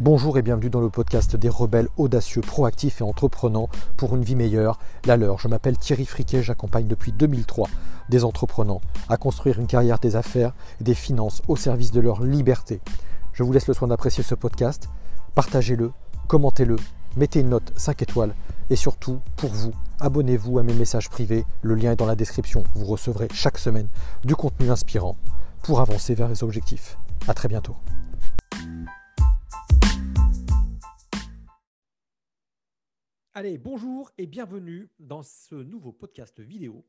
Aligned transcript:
Bonjour 0.00 0.38
et 0.38 0.42
bienvenue 0.42 0.70
dans 0.70 0.80
le 0.80 0.88
podcast 0.88 1.36
des 1.36 1.50
rebelles 1.50 1.90
audacieux, 1.98 2.40
proactifs 2.40 3.02
et 3.02 3.04
entreprenants 3.04 3.68
pour 3.98 4.16
une 4.16 4.24
vie 4.24 4.34
meilleure, 4.34 4.78
la 5.04 5.18
leur. 5.18 5.38
Je 5.38 5.46
m'appelle 5.46 5.76
Thierry 5.76 6.06
Friquet, 6.06 6.42
j'accompagne 6.42 6.86
depuis 6.86 7.12
2003 7.12 7.68
des 8.08 8.24
entrepreneurs 8.24 8.80
à 9.10 9.18
construire 9.18 9.60
une 9.60 9.66
carrière 9.66 9.98
des 9.98 10.16
affaires 10.16 10.54
et 10.80 10.84
des 10.84 10.94
finances 10.94 11.42
au 11.48 11.56
service 11.56 11.92
de 11.92 12.00
leur 12.00 12.22
liberté. 12.22 12.80
Je 13.34 13.42
vous 13.42 13.52
laisse 13.52 13.66
le 13.66 13.74
soin 13.74 13.88
d'apprécier 13.88 14.24
ce 14.24 14.34
podcast, 14.34 14.88
partagez-le, 15.34 15.92
commentez-le, 16.28 16.76
mettez 17.18 17.40
une 17.40 17.50
note 17.50 17.70
5 17.76 18.00
étoiles 18.00 18.34
et 18.70 18.76
surtout, 18.76 19.20
pour 19.36 19.50
vous, 19.50 19.72
abonnez-vous 20.00 20.58
à 20.58 20.62
mes 20.62 20.72
messages 20.72 21.10
privés, 21.10 21.44
le 21.60 21.74
lien 21.74 21.92
est 21.92 21.96
dans 21.96 22.06
la 22.06 22.16
description. 22.16 22.64
Vous 22.74 22.86
recevrez 22.86 23.28
chaque 23.34 23.58
semaine 23.58 23.88
du 24.24 24.34
contenu 24.34 24.70
inspirant 24.70 25.16
pour 25.62 25.82
avancer 25.82 26.14
vers 26.14 26.28
les 26.28 26.42
objectifs. 26.42 26.96
A 27.28 27.34
très 27.34 27.48
bientôt. 27.48 27.76
Allez, 33.32 33.58
bonjour 33.58 34.10
et 34.18 34.26
bienvenue 34.26 34.90
dans 34.98 35.22
ce 35.22 35.54
nouveau 35.54 35.92
podcast 35.92 36.40
vidéo. 36.40 36.84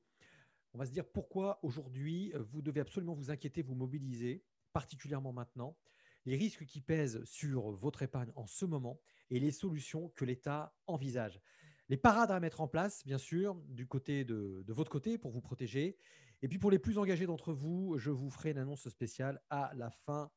On 0.73 0.79
va 0.79 0.87
se 0.87 0.91
dire 0.91 1.05
pourquoi 1.05 1.59
aujourd'hui 1.61 2.33
vous 2.35 2.63
devez 2.63 2.79
absolument 2.79 3.13
vous 3.13 3.29
inquiéter, 3.29 3.61
vous 3.61 3.75
mobiliser, 3.75 4.43
particulièrement 4.73 5.33
maintenant, 5.33 5.77
les 6.25 6.35
risques 6.35 6.65
qui 6.65 6.81
pèsent 6.81 7.23
sur 7.25 7.69
votre 7.69 8.01
épargne 8.01 8.31
en 8.35 8.47
ce 8.47 8.65
moment 8.65 8.99
et 9.29 9.39
les 9.39 9.51
solutions 9.51 10.09
que 10.15 10.25
l'État 10.25 10.73
envisage. 10.87 11.39
Les 11.89 11.97
parades 11.97 12.31
à 12.31 12.39
mettre 12.39 12.61
en 12.61 12.67
place, 12.67 13.05
bien 13.05 13.19
sûr, 13.19 13.53
du 13.67 13.85
côté 13.85 14.25
de, 14.25 14.63
de, 14.65 14.73
votre 14.73 14.89
côté 14.89 15.19
pour 15.19 15.29
vous 15.29 15.41
protéger. 15.41 15.95
Et 16.41 16.47
puis 16.47 16.57
pour 16.57 16.71
les 16.71 16.79
plus 16.79 16.97
engagés 16.97 17.27
d'entre 17.27 17.53
vous, 17.53 17.99
je 17.99 18.09
vous 18.09 18.31
ferai 18.31 18.49
une 18.49 18.57
annonce 18.57 18.89
spéciale 18.89 19.39
à 19.51 19.71
la 19.75 19.91
fin 19.91 20.31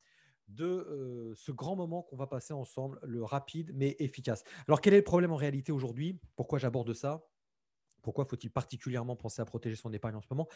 de 0.47 0.65
euh, 0.65 1.33
ce 1.35 1.51
grand 1.51 1.75
moment 1.75 2.03
qu'on 2.03 2.17
va 2.17 2.27
passer 2.27 2.53
ensemble, 2.53 2.99
le 3.03 3.23
rapide 3.23 3.71
mais 3.73 3.95
efficace. 3.99 4.43
Alors 4.67 4.81
quel 4.81 4.93
est 4.93 4.97
le 4.97 5.03
problème 5.03 5.31
en 5.31 5.37
réalité 5.37 5.71
aujourd'hui? 5.71 6.19
Pourquoi 6.35 6.59
j'aborde 6.59 6.93
ça? 6.93 7.25
Pourquoi 8.01 8.25
faut-il 8.25 8.51
particulièrement 8.51 9.15
penser 9.15 9.41
à 9.41 9.45
protéger 9.45 9.75
son 9.75 9.91
épargne 9.91 10.15
en 10.15 10.21
ce 10.21 10.27
moment? 10.29 10.47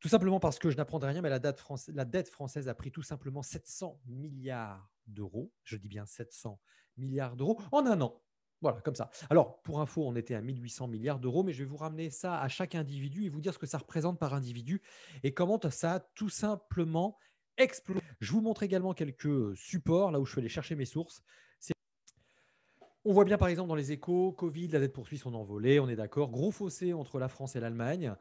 Tout 0.00 0.08
simplement 0.08 0.38
parce 0.38 0.58
que 0.58 0.70
je 0.70 0.76
n'apprendrai 0.76 1.10
rien, 1.10 1.22
mais 1.22 1.28
la, 1.28 1.40
date 1.40 1.62
la 1.88 2.04
dette 2.04 2.28
française 2.28 2.68
a 2.68 2.74
pris 2.74 2.92
tout 2.92 3.02
simplement 3.02 3.42
700 3.42 4.00
milliards 4.06 4.88
d'euros. 5.06 5.52
Je 5.64 5.76
dis 5.76 5.88
bien 5.88 6.06
700 6.06 6.60
milliards 6.96 7.36
d'euros 7.36 7.60
en 7.72 7.84
un 7.84 8.00
an. 8.00 8.22
Voilà, 8.60 8.80
comme 8.80 8.94
ça. 8.94 9.10
Alors, 9.30 9.62
pour 9.62 9.80
info, 9.80 10.04
on 10.04 10.16
était 10.16 10.34
à 10.34 10.40
1800 10.40 10.88
milliards 10.88 11.20
d'euros, 11.20 11.44
mais 11.44 11.52
je 11.52 11.60
vais 11.60 11.68
vous 11.68 11.76
ramener 11.76 12.10
ça 12.10 12.40
à 12.40 12.48
chaque 12.48 12.74
individu 12.74 13.24
et 13.24 13.28
vous 13.28 13.40
dire 13.40 13.54
ce 13.54 13.58
que 13.58 13.66
ça 13.66 13.78
représente 13.78 14.18
par 14.18 14.34
individu 14.34 14.82
et 15.22 15.32
comment 15.32 15.60
ça 15.70 15.94
a 15.94 16.00
tout 16.00 16.28
simplement 16.28 17.18
explosé. 17.56 18.02
Je 18.20 18.32
vous 18.32 18.40
montre 18.40 18.62
également 18.62 18.94
quelques 18.94 19.56
supports, 19.56 20.10
là 20.10 20.20
où 20.20 20.26
je 20.26 20.32
suis 20.32 20.40
allé 20.40 20.48
chercher 20.48 20.74
mes 20.74 20.84
sources. 20.84 21.22
On 23.04 23.12
voit 23.12 23.24
bien 23.24 23.38
par 23.38 23.48
exemple 23.48 23.68
dans 23.68 23.74
les 23.74 23.92
échos, 23.92 24.32
Covid, 24.32 24.68
la 24.68 24.80
dette 24.80 24.92
poursuit 24.92 25.18
son 25.18 25.32
envolée, 25.34 25.80
on 25.80 25.88
est 25.88 25.96
d'accord. 25.96 26.30
Gros 26.30 26.50
fossé 26.50 26.92
entre 26.92 27.18
la 27.18 27.28
France 27.28 27.56
et 27.56 27.60
l'Allemagne. 27.60 28.14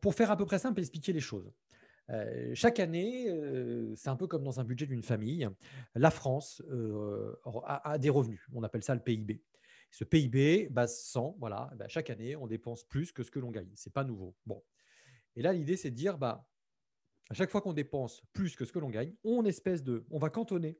Pour 0.00 0.14
faire 0.14 0.30
à 0.30 0.36
peu 0.36 0.46
près 0.46 0.58
simple 0.58 0.80
expliquer 0.80 1.12
les 1.12 1.20
choses. 1.20 1.52
Euh, 2.10 2.50
chaque 2.54 2.80
année, 2.80 3.28
euh, 3.28 3.94
c'est 3.94 4.08
un 4.08 4.16
peu 4.16 4.26
comme 4.26 4.42
dans 4.42 4.58
un 4.58 4.64
budget 4.64 4.86
d'une 4.86 5.02
famille, 5.02 5.48
la 5.94 6.10
France 6.10 6.62
euh, 6.70 7.36
a, 7.64 7.98
des 7.98 8.10
revenus. 8.10 8.40
On 8.52 8.62
appelle 8.62 8.82
ça 8.82 8.94
le 8.94 9.00
PIB. 9.00 9.42
Ce 9.90 10.04
PIB, 10.04 10.68
base 10.70 11.02
100, 11.02 11.36
voilà, 11.38 11.70
bah, 11.76 11.86
chaque 11.88 12.10
année, 12.10 12.36
on 12.36 12.46
dépense 12.46 12.84
plus 12.84 13.12
que 13.12 13.22
ce 13.22 13.30
que 13.30 13.38
l'on 13.38 13.50
gagne. 13.50 13.70
Ce 13.74 13.88
n'est 13.88 13.92
pas 13.92 14.04
nouveau. 14.04 14.34
Bon. 14.46 14.62
Et 15.36 15.42
là, 15.42 15.52
l'idée, 15.52 15.76
c'est 15.76 15.90
de 15.90 15.96
dire, 15.96 16.18
bah, 16.18 16.48
à 17.30 17.34
chaque 17.34 17.50
fois 17.50 17.60
qu'on 17.60 17.72
dépense 17.72 18.22
plus 18.32 18.56
que 18.56 18.64
ce 18.64 18.72
que 18.72 18.78
l'on 18.78 18.90
gagne, 18.90 19.14
on 19.24 19.44
espèce 19.44 19.82
de, 19.82 20.04
on 20.10 20.18
va 20.18 20.30
cantonner 20.30 20.78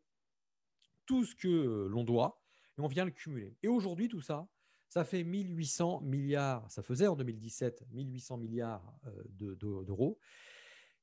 tout 1.07 1.25
ce 1.25 1.35
que 1.35 1.87
l'on 1.89 2.05
doit 2.05 2.43
et 2.77 2.81
on 2.81 2.89
vient 2.89 3.05
le 3.05 3.11
cumuler. 3.13 3.57
Et 3.63 3.69
aujourd'hui, 3.69 4.09
tout 4.09 4.21
ça, 4.21 4.49
ça 4.89 5.05
fait 5.05 5.23
1800 5.23 6.01
milliards, 6.01 6.69
ça 6.71 6.83
faisait 6.83 7.07
en 7.07 7.15
2017 7.15 7.87
1800 7.93 8.37
milliards 8.39 8.93
d'euros. 9.29 10.19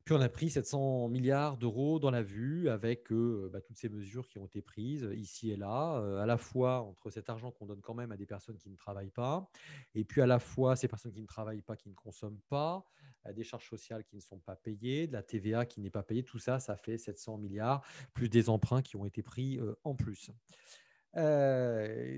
Puis 0.08 0.16
on 0.16 0.22
a 0.22 0.30
pris 0.30 0.50
700 0.50 1.10
milliards 1.10 1.58
d'euros 1.58 2.00
dans 2.00 2.12
la 2.12 2.24
vue 2.24 2.70
avec 2.70 3.12
euh, 3.12 3.50
bah, 3.52 3.60
toutes 3.60 3.76
ces 3.76 3.90
mesures 3.90 4.30
qui 4.30 4.40
ont 4.40 4.46
été 4.46 4.62
prises 4.62 5.06
ici 5.14 5.52
et 5.52 5.58
là, 5.58 5.98
euh, 5.98 6.22
à 6.22 6.26
la 6.26 6.38
fois 6.38 6.82
entre 6.82 7.10
cet 7.10 7.30
argent 7.30 7.52
qu'on 7.52 7.66
donne 7.66 7.82
quand 7.82 7.94
même 7.94 8.14
à 8.14 8.16
des 8.16 8.26
personnes 8.26 8.58
qui 8.58 8.70
ne 8.70 8.78
travaillent 8.78 9.12
pas, 9.12 9.50
et 9.96 10.06
puis 10.06 10.22
à 10.22 10.26
la 10.26 10.40
fois 10.40 10.78
ces 10.78 10.88
personnes 10.88 11.12
qui 11.12 11.22
ne 11.22 11.28
travaillent 11.28 11.62
pas, 11.62 11.76
qui 11.76 11.90
ne 11.90 11.94
consomment 11.94 12.40
pas, 12.48 12.86
des 13.34 13.44
charges 13.44 13.68
sociales 13.68 14.04
qui 14.04 14.16
ne 14.16 14.22
sont 14.22 14.40
pas 14.40 14.56
payées, 14.56 15.08
de 15.08 15.14
la 15.14 15.24
TVA 15.24 15.66
qui 15.66 15.82
n'est 15.82 15.90
pas 15.90 16.04
payée, 16.04 16.24
tout 16.24 16.40
ça, 16.40 16.60
ça 16.60 16.76
fait 16.76 16.98
700 16.98 17.38
milliards, 17.38 17.86
plus 18.14 18.30
des 18.30 18.50
emprunts 18.50 18.82
qui 18.82 18.96
ont 18.96 19.06
été 19.06 19.22
pris 19.22 19.60
euh, 19.60 19.76
en 19.84 19.96
plus. 19.96 20.32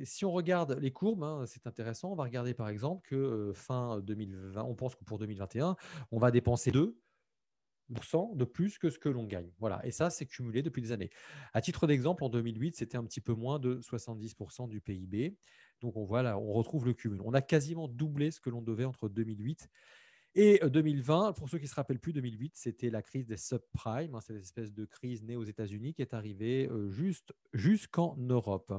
si 0.06 0.26
on 0.26 0.32
regarde 0.32 0.78
les 0.80 0.92
courbes, 0.92 1.24
hein, 1.24 1.44
c'est 1.46 1.68
intéressant. 1.68 2.12
On 2.12 2.16
va 2.16 2.24
regarder 2.24 2.54
par 2.54 2.70
exemple 2.70 3.08
que 3.08 3.52
fin 3.56 4.00
2020, 4.02 4.64
on 4.64 4.76
pense 4.76 4.96
que 4.96 5.04
pour 5.04 5.18
2021, 5.20 5.76
on 6.12 6.20
va 6.20 6.32
dépenser 6.32 6.72
2% 6.72 8.36
de 8.36 8.46
plus 8.46 8.78
que 8.78 8.90
ce 8.90 9.00
que 9.00 9.10
l'on 9.10 9.26
gagne. 9.26 9.52
Voilà. 9.60 9.86
Et 9.86 9.92
ça, 9.92 10.10
c'est 10.10 10.26
cumulé 10.26 10.62
depuis 10.62 10.82
des 10.82 10.92
années. 10.92 11.10
À 11.54 11.62
titre 11.62 11.88
d'exemple, 11.88 12.24
en 12.24 12.30
2008, 12.30 12.76
c'était 12.76 12.98
un 12.98 13.04
petit 13.04 13.22
peu 13.22 13.34
moins 13.34 13.60
de 13.60 13.80
70% 13.82 14.68
du 14.68 14.82
PIB. 14.82 15.38
Donc, 15.82 15.96
on 15.96 16.04
voit 16.04 16.22
là, 16.22 16.38
on 16.38 16.52
retrouve 16.54 16.86
le 16.86 16.94
cumul. 16.94 17.22
On 17.24 17.34
a 17.34 17.42
quasiment 17.42 17.88
doublé 17.88 18.32
ce 18.32 18.40
que 18.40 18.50
l'on 18.50 18.62
devait 18.62 18.86
entre 18.86 19.10
2008 19.10 19.70
et 20.36 20.60
2020. 20.64 21.34
Pour 21.34 21.50
ceux 21.50 21.58
qui 21.58 21.66
ne 21.66 21.70
se 21.70 21.76
rappellent 21.76 22.00
plus, 22.00 22.14
2008, 22.14 22.54
c'était 22.56 22.90
la 22.90 23.02
crise 23.02 23.28
des 23.28 23.38
subprimes, 23.38 24.16
hein, 24.16 24.22
cette 24.22 24.38
espèce 24.38 24.74
de 24.74 24.86
crise 24.86 25.24
née 25.24 25.36
aux 25.36 25.44
États-Unis 25.44 25.94
qui 25.94 26.02
est 26.02 26.14
arrivée 26.14 26.70
juste 26.90 27.34
jusqu'en 27.54 28.16
Europe. 28.18 28.74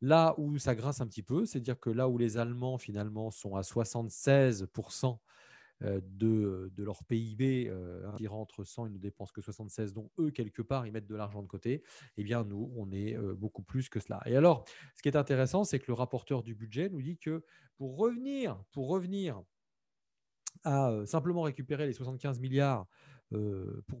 Là 0.00 0.34
où 0.38 0.58
ça 0.58 0.74
grince 0.74 1.00
un 1.00 1.06
petit 1.08 1.22
peu, 1.22 1.44
c'est 1.44 1.60
dire 1.60 1.78
que 1.78 1.90
là 1.90 2.08
où 2.08 2.18
les 2.18 2.36
Allemands 2.36 2.78
finalement 2.78 3.30
sont 3.30 3.56
à 3.56 3.62
76% 3.62 5.18
euh, 5.82 6.00
de, 6.04 6.72
de, 6.76 6.84
leur 6.84 7.02
PIB, 7.04 7.68
euh, 7.68 8.10
qui 8.16 8.28
rentre 8.28 8.64
100, 8.64 8.86
ils 8.86 8.92
ne 8.92 8.98
dépensent 8.98 9.32
que 9.32 9.40
76, 9.40 9.92
dont 9.92 10.10
eux, 10.18 10.30
quelque 10.30 10.62
part, 10.62 10.86
ils 10.86 10.92
mettent 10.92 11.06
de 11.06 11.16
l'argent 11.16 11.42
de 11.42 11.48
côté, 11.48 11.82
eh 12.16 12.22
bien, 12.22 12.44
nous, 12.44 12.72
on 12.76 12.90
est 12.92 13.16
beaucoup 13.34 13.62
plus 13.62 13.88
que 13.88 13.98
cela. 13.98 14.20
Et 14.26 14.36
alors, 14.36 14.64
ce 14.94 15.02
qui 15.02 15.08
est 15.08 15.16
intéressant, 15.16 15.64
c'est 15.64 15.80
que 15.80 15.86
le 15.88 15.94
rapporteur 15.94 16.44
du 16.44 16.54
budget 16.54 16.88
nous 16.88 17.02
dit 17.02 17.18
que 17.18 17.44
pour 17.76 17.96
revenir, 17.96 18.62
pour 18.70 18.88
revenir 18.88 19.42
à 20.64 20.92
simplement 21.06 21.42
récupérer 21.42 21.86
les 21.86 21.92
75 21.92 22.40
milliards 22.40 22.86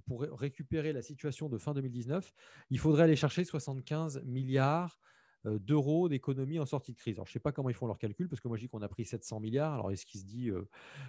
pour, 0.06 0.22
récupérer 0.22 0.92
la 0.92 1.02
situation 1.02 1.48
de 1.48 1.58
fin 1.58 1.74
2019, 1.74 2.32
il 2.70 2.78
faudrait 2.78 3.04
aller 3.04 3.16
chercher 3.16 3.44
75 3.44 4.22
milliards 4.24 4.98
d'euros 5.44 6.08
d'économie 6.08 6.58
en 6.58 6.66
sortie 6.66 6.92
de 6.92 6.96
crise. 6.96 7.16
Alors, 7.16 7.26
je 7.26 7.30
ne 7.30 7.32
sais 7.34 7.40
pas 7.40 7.52
comment 7.52 7.68
ils 7.68 7.74
font 7.74 7.86
leurs 7.86 7.98
calculs, 7.98 8.28
parce 8.28 8.40
que 8.40 8.48
moi, 8.48 8.56
je 8.56 8.62
dis 8.62 8.68
qu'on 8.68 8.82
a 8.82 8.88
pris 8.88 9.04
700 9.04 9.40
milliards. 9.40 9.74
Alors, 9.74 9.90
est-ce 9.90 10.06
qu'il 10.06 10.20
se 10.20 10.24
dit, 10.24 10.50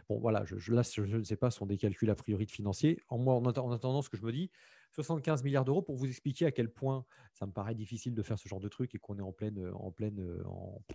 bon, 0.09 0.19
voilà, 0.19 0.43
je, 0.45 0.73
là, 0.73 0.81
je, 0.83 1.01
ne 1.01 1.23
sais 1.23 1.37
pas, 1.37 1.49
ce 1.49 1.59
sont 1.59 1.65
des 1.65 1.77
calculs 1.77 2.09
a 2.09 2.15
priori 2.15 2.45
de 2.45 2.51
financiers. 2.51 3.01
En, 3.07 3.17
moi, 3.17 3.35
en, 3.35 3.45
attendant, 3.45 4.01
ce 4.01 4.09
que 4.09 4.17
je 4.17 4.23
me 4.23 4.31
dis, 4.31 4.51
75 4.91 5.43
milliards 5.43 5.65
d'euros 5.65 5.81
pour 5.81 5.95
vous 5.95 6.07
expliquer 6.07 6.45
à 6.45 6.51
quel 6.51 6.69
point 6.69 7.05
ça 7.33 7.45
me 7.45 7.51
paraît 7.51 7.75
difficile 7.75 8.15
de 8.15 8.23
faire 8.23 8.37
ce 8.39 8.47
genre 8.47 8.59
de 8.59 8.67
truc 8.67 8.95
et 8.95 8.99
qu'on 8.99 9.17
est 9.17 9.21
en, 9.21 9.31
pleine, 9.31 9.71
en, 9.73 9.91
pleine, 9.91 10.43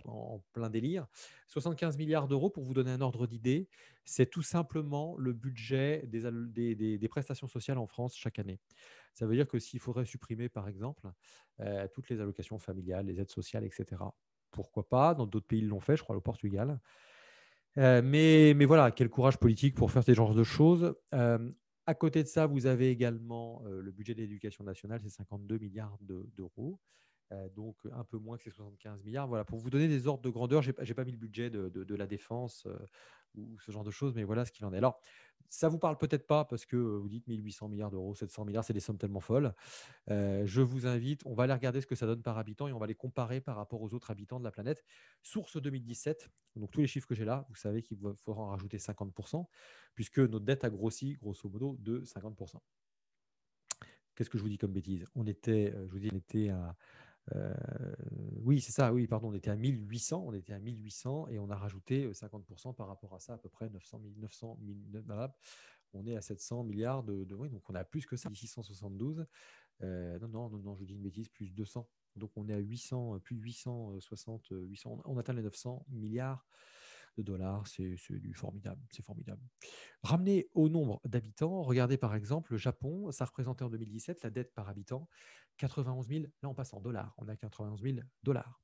en, 0.05 0.43
plein 0.53 0.69
délire. 0.69 1.07
75 1.47 1.97
milliards 1.97 2.27
d'euros, 2.27 2.49
pour 2.49 2.63
vous 2.63 2.73
donner 2.73 2.91
un 2.91 3.01
ordre 3.01 3.27
d'idée, 3.27 3.67
c'est 4.03 4.29
tout 4.29 4.41
simplement 4.41 5.15
le 5.17 5.33
budget 5.33 6.05
des, 6.07 7.07
prestations 7.09 7.47
sociales 7.47 7.77
en 7.77 7.87
France 7.87 8.15
chaque 8.15 8.39
année. 8.39 8.59
Ça 9.13 9.25
veut 9.25 9.35
dire 9.35 9.47
que 9.47 9.59
s'il 9.59 9.79
faudrait 9.79 10.05
supprimer, 10.05 10.49
par 10.49 10.67
exemple, 10.67 11.09
euh, 11.61 11.87
toutes 11.93 12.09
les 12.09 12.19
allocations 12.19 12.59
familiales, 12.59 13.05
les 13.05 13.19
aides 13.19 13.31
sociales, 13.31 13.63
etc., 13.63 14.01
pourquoi 14.51 14.87
pas? 14.87 15.13
Dans 15.13 15.25
d'autres 15.25 15.47
pays, 15.47 15.59
ils 15.59 15.67
l'ont 15.67 15.79
fait, 15.79 15.97
je 15.97 16.03
crois, 16.03 16.15
au 16.15 16.21
Portugal. 16.21 16.79
Euh, 17.77 18.01
mais, 18.03 18.53
voilà, 18.65 18.91
quel 18.91 19.09
courage 19.09 19.37
politique 19.37 19.75
pour 19.75 19.91
faire 19.91 20.03
ce 20.03 20.13
genre 20.13 20.33
de 20.33 20.43
choses. 20.43 20.95
Euh, 21.13 21.51
à 21.87 21.93
côté 21.95 22.23
de 22.23 22.27
ça, 22.27 22.47
vous 22.47 22.65
avez 22.65 22.89
également 22.89 23.63
le 23.65 23.91
budget 23.91 24.13
de 24.15 24.21
l'éducation 24.21 24.63
nationale, 24.63 25.01
c'est 25.03 25.09
52 25.09 25.57
milliards 25.57 25.97
d'euros. 26.01 26.79
Donc 27.55 27.75
un 27.91 28.03
peu 28.03 28.17
moins 28.17 28.37
que 28.37 28.43
ces 28.43 28.51
75 28.51 29.03
milliards. 29.03 29.27
Voilà, 29.27 29.43
pour 29.43 29.59
vous 29.59 29.69
donner 29.69 29.87
des 29.87 30.07
ordres 30.07 30.21
de 30.21 30.29
grandeur, 30.29 30.61
je 30.61 30.71
n'ai 30.71 30.93
pas 30.93 31.05
mis 31.05 31.11
le 31.11 31.17
budget 31.17 31.49
de, 31.49 31.95
la 31.95 32.07
défense 32.07 32.67
ou 33.35 33.59
ce 33.59 33.71
genre 33.71 33.83
de 33.83 33.91
choses, 33.91 34.13
mais 34.15 34.23
voilà 34.23 34.45
ce 34.45 34.51
qu'il 34.51 34.65
en 34.65 34.73
est. 34.73 34.77
Alors, 34.77 34.99
ça 35.49 35.69
vous 35.69 35.77
parle 35.77 35.97
peut-être 35.97 36.27
pas 36.27 36.45
parce 36.45 36.65
que 36.65 36.75
vous 36.75 37.07
dites 37.07 37.27
1800 37.27 37.69
milliards 37.69 37.91
d'euros, 37.91 38.15
700 38.15 38.45
milliards, 38.45 38.63
c'est 38.63 38.73
des 38.73 38.79
sommes 38.79 38.97
tellement 38.97 39.19
folles. 39.19 39.53
je 40.07 40.61
vous 40.61 40.87
invite, 40.87 41.21
on 41.25 41.33
va 41.33 41.43
aller 41.43 41.53
regarder 41.53 41.81
ce 41.81 41.87
que 41.87 41.95
ça 41.95 42.05
donne 42.05 42.21
par 42.21 42.37
habitant 42.37 42.67
et 42.67 42.73
on 42.73 42.79
va 42.79 42.87
les 42.87 42.95
comparer 42.95 43.41
par 43.41 43.55
rapport 43.55 43.81
aux 43.81 43.93
autres 43.93 44.11
habitants 44.11 44.39
de 44.39 44.43
la 44.43 44.51
planète. 44.51 44.83
Source 45.21 45.61
2017, 45.61 46.29
donc 46.55 46.71
tous 46.71 46.81
les 46.81 46.87
chiffres 46.87 47.07
que 47.07 47.15
j'ai 47.15 47.25
là, 47.25 47.45
vous 47.49 47.55
savez 47.55 47.81
qu'il 47.81 47.97
faudra 48.17 48.41
en 48.41 48.47
rajouter 48.49 48.77
50%, 48.77 49.45
puisque 49.93 50.19
notre 50.19 50.45
dette 50.45 50.63
a 50.63 50.69
grossi 50.69 51.15
grosso 51.15 51.49
modo 51.49 51.77
de 51.79 52.01
50%. 52.01 52.59
Qu'est-ce 54.15 54.29
que 54.29 54.37
je 54.37 54.43
vous 54.43 54.49
dis 54.49 54.57
comme 54.57 54.71
bêtise? 54.71 55.05
On 55.15 55.27
était, 55.27 55.73
je 55.73 55.91
vous 55.91 55.99
dis, 55.99 56.09
on 56.11 56.17
était 56.17 56.49
à 56.49 56.69
euh, 56.69 56.71
oui, 58.43 58.61
c'est 58.61 58.71
ça, 58.71 58.93
oui, 58.93 59.07
pardon, 59.07 59.29
on 59.29 59.33
était 59.33 59.49
à 59.49 59.55
1800, 59.55 60.23
on 60.27 60.33
était 60.33 60.53
à 60.53 60.59
1800 60.59 61.29
et 61.29 61.39
on 61.39 61.49
a 61.49 61.55
rajouté 61.55 62.07
50% 62.11 62.69
euh, 62.69 62.73
par 62.73 62.87
rapport 62.87 63.15
à 63.15 63.19
ça, 63.19 63.33
à 63.33 63.37
peu 63.37 63.49
près 63.49 63.69
900, 63.69 64.01
900 64.17 64.59
on 65.93 66.05
est 66.05 66.15
à 66.15 66.21
700 66.21 66.63
milliards 66.63 67.03
de, 67.03 67.33
oui, 67.33 67.49
donc 67.49 67.63
on 67.69 67.75
a 67.75 67.83
plus 67.83 68.05
que 68.05 68.17
ça, 68.17 68.29
672. 68.31 69.25
Euh, 69.81 70.19
non, 70.19 70.27
non, 70.27 70.49
non, 70.49 70.57
non, 70.59 70.75
je 70.75 70.83
dis 70.83 70.93
une 70.93 71.01
bêtise, 71.01 71.29
plus 71.29 71.51
200. 71.51 71.87
Donc 72.15 72.31
on 72.35 72.47
est 72.47 72.53
à 72.53 72.59
800, 72.59 73.19
plus 73.19 73.35
de 73.35 73.41
860, 73.41 74.47
800, 74.51 75.01
on 75.05 75.17
atteint 75.17 75.33
les 75.33 75.41
900 75.41 75.85
milliards 75.89 76.45
de 77.17 77.23
dollars. 77.23 77.67
C'est 77.67 77.95
du 78.09 78.33
formidable. 78.33 78.81
C'est 78.91 79.03
formidable. 79.03 79.41
Ramené 80.03 80.49
au 80.53 80.69
nombre 80.69 81.01
d'habitants, 81.05 81.61
regardez 81.61 81.97
par 81.97 82.15
exemple 82.15 82.51
le 82.53 82.57
Japon, 82.57 83.11
ça 83.11 83.25
représentait 83.25 83.63
en 83.63 83.69
2017 83.69 84.23
la 84.23 84.29
dette 84.29 84.53
par 84.53 84.69
habitant 84.69 85.07
91 85.57 86.07
000. 86.07 86.23
Là, 86.41 86.49
on 86.49 86.53
passe 86.53 86.73
en 86.73 86.81
dollars. 86.81 87.13
On 87.17 87.27
a 87.27 87.35
91 87.35 87.81
000 87.81 87.97
dollars. 88.23 88.61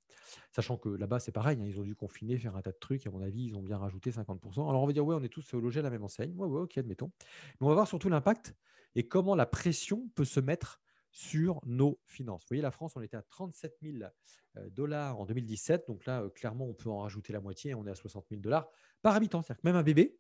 Sachant 0.52 0.78
que 0.78 0.90
là-bas, 0.90 1.20
c'est 1.20 1.32
pareil. 1.32 1.60
Hein, 1.60 1.66
ils 1.66 1.80
ont 1.80 1.84
dû 1.84 1.96
confiner, 1.96 2.38
faire 2.38 2.56
un 2.56 2.62
tas 2.62 2.72
de 2.72 2.78
trucs. 2.80 3.06
À 3.08 3.12
mon 3.12 3.22
avis, 3.22 3.46
ils 3.46 3.56
ont 3.56 3.64
bien 3.64 3.78
rajouté 3.78 4.12
50%. 4.12 4.70
Alors, 4.70 4.84
on 4.84 4.88
va 4.88 4.94
dire, 4.94 5.06
ouais, 5.06 5.16
on 5.16 5.24
est 5.24 5.30
tous 5.30 5.54
logés 5.54 5.80
à 5.80 5.84
la 5.84 5.90
même 5.90 6.04
enseigne. 6.04 6.34
Ouais, 6.36 6.48
ouais, 6.48 6.62
ok, 6.62 6.78
admettons. 6.78 7.12
Mais 7.60 7.66
on 7.66 7.70
va 7.70 7.76
voir 7.76 7.88
surtout 7.88 8.10
l'impact 8.10 8.56
et 8.96 9.08
comment 9.08 9.36
la 9.36 9.46
pression 9.46 10.10
peut 10.16 10.26
se 10.26 10.40
mettre 10.40 10.81
sur 11.12 11.60
nos 11.66 12.00
finances. 12.06 12.44
Vous 12.44 12.50
voyez, 12.50 12.64
la 12.64 12.72
France, 12.72 12.94
on 12.96 13.02
était 13.02 13.18
à 13.18 13.22
37 13.22 13.78
000 13.82 13.98
euh, 14.58 14.70
dollars 14.70 15.20
en 15.20 15.26
2017. 15.26 15.88
Donc 15.88 16.06
là, 16.06 16.24
euh, 16.24 16.30
clairement, 16.30 16.66
on 16.66 16.74
peut 16.74 16.90
en 16.90 17.00
rajouter 17.00 17.34
la 17.34 17.42
moitié. 17.42 17.76
On 17.76 17.86
est 17.86 17.92
à 17.92 17.96
60 17.96 18.26
000 18.30 18.42
dollars 18.42 18.70
par 19.02 19.16
habitant. 19.16 19.42
C'est-à-dire 19.42 19.62
que 19.62 19.68
même 19.68 19.76
un 19.76 19.84
bébé, 19.84 20.18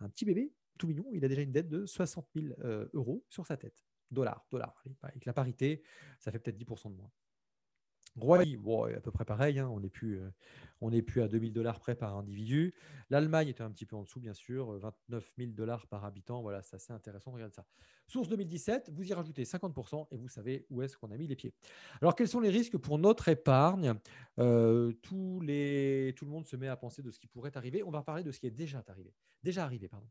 un 0.00 0.08
petit 0.08 0.24
bébé, 0.24 0.52
tout 0.78 0.86
mignon, 0.86 1.06
il 1.12 1.24
a 1.24 1.28
déjà 1.28 1.42
une 1.42 1.52
dette 1.52 1.68
de 1.68 1.86
60 1.86 2.26
000 2.34 2.54
euh, 2.64 2.88
euros 2.92 3.24
sur 3.28 3.46
sa 3.46 3.56
tête. 3.56 3.84
Dollars, 4.10 4.46
dollars. 4.50 4.82
Avec 5.02 5.24
la 5.24 5.32
parité, 5.32 5.82
ça 6.18 6.32
fait 6.32 6.38
peut-être 6.38 6.58
10% 6.58 6.90
de 6.90 6.96
moins. 6.96 7.10
Royaume, 8.18 8.60
bon, 8.60 8.84
à 8.84 9.00
peu 9.00 9.10
près 9.10 9.24
pareil, 9.24 9.58
hein, 9.58 9.68
on 9.72 9.80
n'est 9.80 9.88
plus, 9.88 10.20
euh, 10.20 11.02
plus 11.02 11.22
à 11.22 11.28
2000 11.28 11.52
dollars 11.52 11.80
près 11.80 11.94
par 11.94 12.16
individu. 12.16 12.74
L'Allemagne 13.08 13.48
était 13.48 13.62
un 13.62 13.70
petit 13.70 13.86
peu 13.86 13.96
en 13.96 14.02
dessous, 14.02 14.20
bien 14.20 14.34
sûr, 14.34 14.72
29 14.72 15.32
000 15.38 15.52
dollars 15.52 15.86
par 15.86 16.04
habitant. 16.04 16.42
Voilà, 16.42 16.60
c'est 16.62 16.76
assez 16.76 16.92
intéressant. 16.92 17.30
Regardez 17.32 17.54
ça. 17.54 17.64
Source 18.06 18.28
2017, 18.28 18.90
vous 18.92 19.08
y 19.08 19.14
rajoutez 19.14 19.44
50% 19.44 20.08
et 20.10 20.16
vous 20.18 20.28
savez 20.28 20.66
où 20.68 20.82
est-ce 20.82 20.98
qu'on 20.98 21.10
a 21.10 21.16
mis 21.16 21.26
les 21.26 21.36
pieds. 21.36 21.54
Alors, 22.02 22.14
quels 22.14 22.28
sont 22.28 22.40
les 22.40 22.50
risques 22.50 22.76
pour 22.76 22.98
notre 22.98 23.28
épargne? 23.28 23.94
Euh, 24.38 24.92
Tout 25.02 25.40
le 25.40 26.12
monde 26.26 26.46
se 26.46 26.56
met 26.56 26.68
à 26.68 26.76
penser 26.76 27.02
de 27.02 27.10
ce 27.10 27.18
qui 27.18 27.28
pourrait 27.28 27.56
arriver. 27.56 27.82
On 27.82 27.90
va 27.90 28.02
parler 28.02 28.22
de 28.24 28.30
ce 28.30 28.40
qui 28.40 28.46
est 28.46 28.50
déjà 28.50 28.84
arrivé. 28.88 29.14
Déjà 29.42 29.64
arrivé, 29.64 29.88
pardon. 29.88 30.08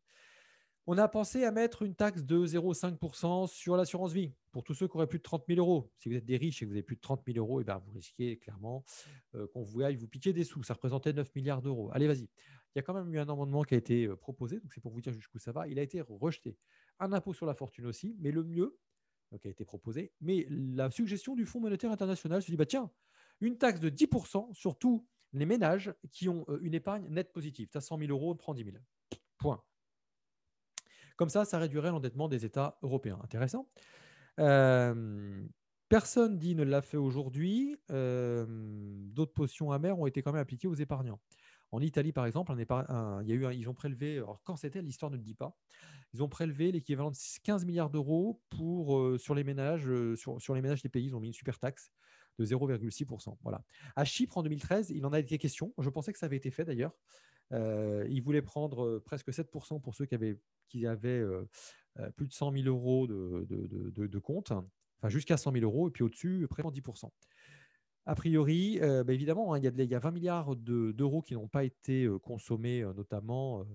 On 0.87 0.97
a 0.97 1.07
pensé 1.07 1.43
à 1.43 1.51
mettre 1.51 1.83
une 1.83 1.93
taxe 1.93 2.23
de 2.23 2.45
0,5% 2.45 3.47
sur 3.47 3.77
l'assurance 3.77 4.13
vie 4.13 4.33
pour 4.51 4.63
tous 4.63 4.73
ceux 4.73 4.87
qui 4.87 4.97
auraient 4.97 5.07
plus 5.07 5.19
de 5.19 5.23
30 5.23 5.43
000 5.47 5.59
euros. 5.59 5.91
Si 5.97 6.09
vous 6.09 6.15
êtes 6.15 6.25
des 6.25 6.37
riches 6.37 6.61
et 6.61 6.65
que 6.65 6.69
vous 6.69 6.75
avez 6.75 6.83
plus 6.83 6.95
de 6.95 7.01
30 7.01 7.21
000 7.25 7.37
euros, 7.37 7.59
et 7.59 7.61
eh 7.61 7.65
ben 7.65 7.77
vous 7.85 7.91
risquez 7.91 8.37
clairement 8.37 8.83
euh, 9.35 9.47
qu'on 9.53 9.61
vous 9.61 9.81
aille 9.81 9.95
vous 9.95 10.07
piquer 10.07 10.33
des 10.33 10.43
sous. 10.43 10.63
Ça 10.63 10.73
représentait 10.73 11.13
9 11.13 11.35
milliards 11.35 11.61
d'euros. 11.61 11.91
Allez, 11.93 12.07
vas-y. 12.07 12.23
Il 12.23 12.77
y 12.77 12.79
a 12.79 12.81
quand 12.81 12.93
même 12.93 13.13
eu 13.13 13.19
un 13.19 13.29
amendement 13.29 13.63
qui 13.63 13.75
a 13.75 13.77
été 13.77 14.07
euh, 14.07 14.15
proposé, 14.15 14.59
donc 14.59 14.73
c'est 14.73 14.81
pour 14.81 14.91
vous 14.91 15.01
dire 15.01 15.13
jusqu'où 15.13 15.37
ça 15.37 15.51
va. 15.51 15.67
Il 15.67 15.77
a 15.77 15.83
été 15.83 16.01
rejeté. 16.01 16.57
Un 16.99 17.13
impôt 17.13 17.33
sur 17.33 17.45
la 17.45 17.53
fortune 17.53 17.85
aussi, 17.85 18.15
mais 18.19 18.31
le 18.31 18.43
mieux 18.43 18.77
qui 19.39 19.47
a 19.47 19.51
été 19.51 19.65
proposé. 19.65 20.11
Mais 20.19 20.45
la 20.49 20.89
suggestion 20.91 21.35
du 21.35 21.45
Fonds 21.45 21.61
monétaire 21.61 21.91
international 21.91 22.41
se 22.41 22.49
dit 22.49 22.57
bah, 22.57 22.65
tiens, 22.65 22.91
une 23.39 23.57
taxe 23.57 23.79
de 23.79 23.89
10% 23.89 24.53
sur 24.53 24.77
tous 24.77 25.05
les 25.33 25.45
ménages 25.45 25.93
qui 26.11 26.27
ont 26.27 26.45
euh, 26.49 26.59
une 26.61 26.73
épargne 26.73 27.07
nette 27.09 27.31
positive. 27.31 27.69
Tu 27.69 27.77
as 27.77 27.81
100 27.81 27.99
000 27.99 28.11
euros, 28.11 28.31
on 28.31 28.35
prend 28.35 28.53
10 28.53 28.63
000. 28.63 28.77
Point. 29.37 29.63
Comme 31.21 31.29
ça, 31.29 31.45
ça 31.45 31.59
réduirait 31.59 31.91
l'endettement 31.91 32.27
des 32.27 32.45
États 32.45 32.79
européens. 32.81 33.19
Intéressant. 33.23 33.69
Euh, 34.39 35.43
personne 35.87 36.39
dit 36.39 36.55
ne 36.55 36.63
l'a 36.63 36.81
fait 36.81 36.97
aujourd'hui. 36.97 37.77
Euh, 37.91 38.47
d'autres 38.49 39.31
potions 39.31 39.71
amères 39.71 39.99
ont 39.99 40.07
été 40.07 40.23
quand 40.23 40.31
même 40.31 40.41
appliquées 40.41 40.67
aux 40.67 40.73
épargnants. 40.73 41.19
En 41.71 41.79
Italie, 41.79 42.11
par 42.11 42.25
exemple, 42.25 42.51
il 42.57 43.27
y 43.27 43.33
a 43.33 43.35
eu 43.35 43.53
ils 43.53 43.69
ont 43.69 43.75
prélevé, 43.75 44.17
alors 44.17 44.41
quand 44.43 44.55
c'était, 44.55 44.81
l'histoire 44.81 45.11
ne 45.11 45.17
le 45.17 45.21
dit 45.21 45.35
pas, 45.35 45.55
ils 46.15 46.23
ont 46.23 46.27
prélevé 46.27 46.71
l'équivalent 46.71 47.11
de 47.11 47.17
15 47.43 47.65
milliards 47.65 47.91
d'euros 47.91 48.41
euh, 48.59 49.19
sur, 49.19 49.35
les 49.35 49.43
ménages, 49.43 49.87
sur, 50.15 50.55
les 50.55 50.61
ménages 50.63 50.81
des 50.81 50.89
pays. 50.89 51.05
Ils 51.05 51.15
ont 51.15 51.19
mis 51.19 51.27
une 51.27 51.33
super 51.33 51.59
taxe 51.59 51.91
de 52.39 52.45
0,6%. 52.47 53.37
Voilà. 53.43 53.63
À 53.95 54.05
Chypre, 54.05 54.39
en 54.39 54.41
2013, 54.41 54.89
il 54.89 55.05
en 55.05 55.13
a 55.13 55.19
été 55.19 55.37
question. 55.37 55.71
Je 55.77 55.89
pensais 55.91 56.13
que 56.13 56.17
ça 56.17 56.25
avait 56.25 56.37
été 56.37 56.49
fait 56.49 56.65
d'ailleurs. 56.65 56.95
Euh, 57.53 58.05
ils 58.09 58.21
voulaient 58.21 58.41
prendre 58.41 58.99
presque 58.99 59.29
7% 59.29 59.81
pour 59.81 59.95
ceux 59.95 60.05
qui 60.05 60.15
avaient 60.85 61.19
euh, 61.19 61.47
euh, 61.99 62.09
plus 62.11 62.27
de 62.27 62.33
100 62.33 62.53
000 62.53 62.65
euros 62.65 63.07
de, 63.07 64.19
compte, 64.19 64.51
enfin 64.51 65.09
jusqu'à 65.09 65.37
100 65.37 65.53
000 65.53 65.63
euros, 65.63 65.89
et 65.89 65.91
puis 65.91 66.03
au-dessus, 66.03 66.47
près 66.49 66.63
de 66.63 66.69
10%. 66.69 67.09
A 68.07 68.15
priori, 68.15 68.79
euh, 68.81 69.03
bah, 69.03 69.13
évidemment, 69.13 69.53
hein, 69.53 69.59
il, 69.59 69.63
y 69.63 69.67
a 69.67 69.71
il, 69.75 69.89
y 69.89 69.95
a 69.95 69.99
20 69.99 70.11
milliards 70.11 70.55
d'euros 70.55 71.21
qui 71.21 71.33
n'ont 71.33 71.47
pas 71.47 71.63
été 71.63 72.07
consommés, 72.23 72.81
notamment 72.95 73.65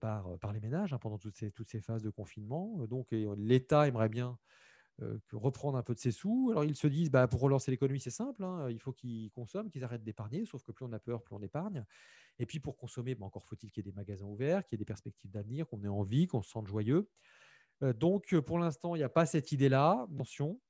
par, 0.00 0.52
les 0.52 0.60
ménages 0.60 0.92
hein, 0.92 0.98
pendant 0.98 1.18
toutes 1.18 1.36
ces 1.36 1.80
phases 1.80 2.02
de 2.02 2.10
confinement. 2.10 2.86
Donc, 2.86 3.08
l'État 3.12 3.88
aimerait 3.88 4.08
bien 4.08 4.38
reprendre 5.32 5.76
un 5.76 5.82
peu 5.82 5.94
de 5.94 5.98
ses 5.98 6.10
sous. 6.10 6.48
Alors, 6.52 6.64
ils 6.64 6.76
se 6.76 6.86
disent, 6.86 7.10
bah, 7.10 7.26
pour 7.26 7.40
relancer 7.40 7.70
l'économie, 7.70 8.00
c'est 8.00 8.10
simple, 8.10 8.44
hein, 8.44 8.70
il 8.70 8.78
faut 8.78 8.92
qu'ils 8.92 9.30
consomment, 9.32 9.70
qu'ils 9.70 9.84
arrêtent 9.84 10.04
d'épargner, 10.04 10.46
sauf 10.46 10.62
que 10.62 10.72
plus 10.72 10.84
on 10.84 10.92
a 10.92 10.98
peur, 10.98 11.22
plus 11.22 11.34
on 11.34 11.42
épargne. 11.42 11.84
Et 12.38 12.46
puis 12.46 12.60
pour 12.60 12.76
consommer, 12.76 13.14
bah, 13.14 13.26
encore 13.26 13.44
faut-il 13.46 13.70
qu'il 13.70 13.84
y 13.84 13.88
ait 13.88 13.90
des 13.90 13.96
magasins 13.96 14.26
ouverts, 14.26 14.64
qu'il 14.64 14.74
y 14.74 14.76
ait 14.76 14.78
des 14.78 14.84
perspectives 14.84 15.30
d'avenir, 15.30 15.66
qu'on 15.68 15.82
ait 15.82 15.88
envie, 15.88 16.26
qu'on 16.26 16.42
se 16.42 16.50
sente 16.50 16.66
joyeux. 16.66 17.08
Euh, 17.82 17.92
donc 17.92 18.32
euh, 18.34 18.42
pour 18.42 18.58
l'instant, 18.58 18.94
il 18.94 18.98
n'y 18.98 19.04
a 19.04 19.08
pas 19.08 19.26
cette 19.26 19.52
idée-là. 19.52 20.06
Attention, 20.12 20.60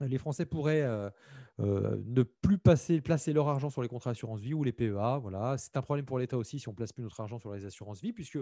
les 0.00 0.18
Français 0.18 0.46
pourraient 0.46 0.82
euh, 0.82 1.10
ne 1.58 2.22
plus 2.22 2.58
placer 2.58 3.32
leur 3.32 3.48
argent 3.48 3.70
sur 3.70 3.82
les 3.82 3.88
contrats 3.88 4.10
d'assurance 4.10 4.40
vie 4.40 4.54
ou 4.54 4.64
les 4.64 4.72
PEA. 4.72 5.18
Voilà. 5.20 5.56
C'est 5.58 5.76
un 5.76 5.82
problème 5.82 6.06
pour 6.06 6.18
l'État 6.18 6.38
aussi 6.38 6.58
si 6.58 6.68
on 6.68 6.74
place 6.74 6.92
plus 6.92 7.02
notre 7.02 7.20
argent 7.20 7.38
sur 7.38 7.52
les 7.52 7.64
assurances 7.64 8.00
vie, 8.00 8.12
puisque 8.12 8.38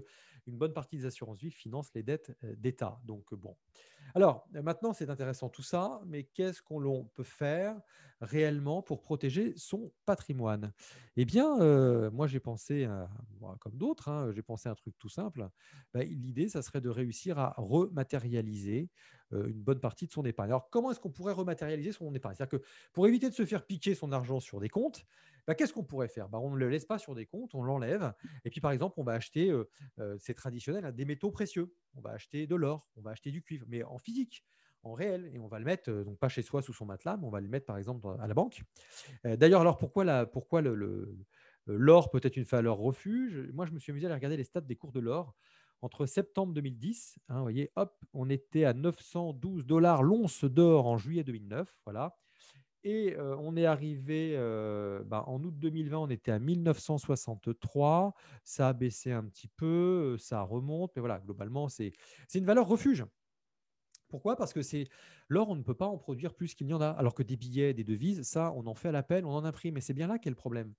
une 0.47 0.57
bonne 0.57 0.73
partie 0.73 0.97
des 0.97 1.07
assurances 1.07 1.39
vie 1.39 1.51
financent 1.51 1.93
les 1.95 2.03
dettes 2.03 2.37
d'État. 2.57 3.01
Donc 3.05 3.35
bon. 3.35 3.57
Alors 4.15 4.47
maintenant, 4.51 4.93
c'est 4.93 5.11
intéressant 5.11 5.49
tout 5.49 5.63
ça, 5.63 6.01
mais 6.07 6.25
qu'est-ce 6.25 6.63
qu'on 6.63 7.05
peut 7.15 7.25
faire? 7.25 7.77
Réellement 8.21 8.83
pour 8.83 9.01
protéger 9.03 9.55
son 9.57 9.93
patrimoine 10.07 10.73
Eh 11.17 11.25
bien, 11.25 11.61
euh, 11.61 12.11
moi, 12.11 12.27
j'ai 12.27 12.41
pensé, 12.41 12.89
comme 13.61 13.77
d'autres, 13.77 14.09
hein, 14.09 14.33
j'ai 14.33 14.43
pensé 14.43 14.69
à 14.69 14.73
un 14.73 14.75
truc 14.75 14.97
tout 14.99 15.09
simple. 15.09 15.49
Bah, 15.95 16.03
l'idée, 16.05 16.49
ça 16.49 16.63
serait 16.63 16.81
de 16.81 16.89
réussir 16.89 17.39
à 17.39 17.55
rematérialiser 17.57 18.91
euh, 19.33 19.47
une 19.49 19.63
bonne 19.63 19.81
partie 19.81 20.07
de 20.07 20.13
son 20.13 20.25
épargne. 20.25 20.51
Alors, 20.51 20.71
comment 20.71 20.91
est-ce 20.91 21.01
qu'on 21.01 21.11
pourrait 21.13 21.33
rematérialiser 21.33 21.93
son 21.93 22.13
épargne? 22.15 22.35
C'est-à-dire 22.37 22.61
que 22.61 22.65
pour 22.93 23.07
éviter 23.07 23.29
de 23.29 23.35
se 23.35 23.45
faire 23.47 23.67
piquer 23.67 23.95
son 23.95 24.13
argent 24.13 24.41
sur 24.41 24.61
des 24.61 24.69
comptes, 24.69 25.05
bah, 25.47 25.55
qu'est-ce 25.55 25.73
qu'on 25.73 25.85
pourrait 25.85 26.09
faire? 26.09 26.29
Bah, 26.29 26.39
On 26.41 26.51
ne 26.51 26.57
le 26.57 26.69
laisse 26.69 26.87
pas 26.87 26.99
sur 26.99 27.15
des 27.15 27.27
comptes, 27.27 27.55
on 27.55 27.63
l'enlève. 27.63 28.13
Et 28.45 28.51
puis, 28.51 28.61
par 28.61 28.73
exemple, 28.73 28.95
on 28.99 29.05
va 29.05 29.13
acheter, 29.13 29.51
euh, 29.51 30.17
c'est 30.19 30.35
traditionnel, 30.35 30.85
hein, 30.85 30.93
des 30.93 31.05
métaux 31.05 31.31
précieux. 31.31 31.75
On 31.95 32.01
va 32.01 32.11
acheter 32.11 32.47
de 32.47 32.55
l'or, 32.55 32.89
on 32.97 33.03
va 33.03 33.13
acheter 33.13 33.31
du 33.31 33.43
cuivre, 33.43 33.67
mais 33.69 33.83
en 33.83 33.99
physique 33.99 34.45
en 34.83 34.93
réel 34.95 35.31
et 35.33 35.39
on 35.39 35.49
va 35.49 35.59
le 35.59 35.65
mettre, 35.65 35.91
donc 35.91 36.19
pas 36.19 36.29
chez 36.29 36.43
soi 36.43 36.63
sous 36.63 36.73
son 36.73 36.87
matelas, 36.87 37.17
mais 37.17 37.27
on 37.27 37.31
va 37.31 37.41
le 37.41 37.49
mettre 37.49 37.67
par 37.67 37.79
exemple 37.79 38.07
à 38.21 38.27
la 38.27 38.35
banque. 38.35 38.63
D'ailleurs, 39.25 39.61
alors 39.61 39.77
pourquoi, 39.77 40.05
la, 40.05 40.27
pourquoi 40.27 40.61
le, 40.63 41.17
l'or 41.67 42.11
peut 42.11 42.21
être 42.23 42.37
une 42.37 42.45
valeur 42.45 42.79
refuge? 42.79 43.51
Moi, 43.53 43.67
je 43.67 43.73
me 43.73 43.79
suis 43.79 43.93
amusé 43.93 44.07
à 44.07 44.15
regarder 44.15 44.37
les 44.37 44.45
stats 44.45 44.61
des 44.61 44.77
cours 44.77 44.93
de 44.93 45.01
l'or. 45.01 45.35
Entre 45.81 46.07
septembre 46.07 46.53
2010, 46.55 47.19
hein, 47.29 47.43
voyez, 47.43 47.71
hop, 47.77 48.05
on 48.13 48.29
était 48.31 48.65
à 48.65 48.75
912 48.75 49.65
dollars 49.65 50.03
l'once 50.03 50.45
d'or 50.45 50.87
en 50.87 50.99
juillet 50.99 51.23
2009, 51.23 51.73
voilà. 51.85 52.19
Et 52.85 53.17
on 53.19 53.57
est 53.57 53.67
arrivé 53.67 54.35
bah, 55.07 55.25
en 55.27 55.43
août 55.43 55.55
2020, 55.59 55.99
on 55.99 56.09
était 56.11 56.31
à 56.31 56.39
1963. 56.39 58.15
Ça 58.45 58.69
a 58.69 58.73
baissé 58.73 59.13
un 59.13 59.25
petit 59.25 59.49
peu, 59.49 60.17
ça 60.19 60.43
remonte, 60.43 60.93
mais 60.97 61.01
voilà, 61.01 61.19
globalement, 61.19 61.69
c'est 61.69 61.93
une 62.35 62.45
valeur 62.45 62.67
refuge. 62.69 63.05
Pourquoi? 64.09 64.37
Parce 64.37 64.53
que 64.53 64.63
c'est 64.63 64.85
l'or, 65.29 65.49
on 65.49 65.57
ne 65.57 65.63
peut 65.63 65.75
pas 65.75 65.87
en 65.87 65.99
produire 65.99 66.35
plus 66.35 66.55
qu'il 66.55 66.67
n'y 66.67 66.75
en 66.75 66.81
a. 66.81 66.89
Alors 66.89 67.15
que 67.15 67.23
des 67.23 67.37
billets, 67.37 67.75
des 67.75 67.85
devises, 67.85 68.23
ça, 68.23 68.53
on 68.57 68.67
en 68.67 68.75
fait 68.75 68.89
à 68.89 68.93
l'appel, 68.93 69.25
on 69.25 69.33
en 69.33 69.45
imprime. 69.45 69.77
Et 69.77 69.81
c'est 69.81 69.95
bien 69.95 70.07
là 70.07 70.19
qu'est 70.19 70.31
le 70.31 70.37
problème. 70.37 70.75